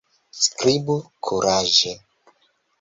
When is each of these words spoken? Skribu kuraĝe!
Skribu 0.45 0.95
kuraĝe! 1.27 1.95